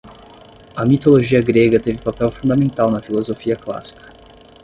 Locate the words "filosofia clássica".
3.03-4.01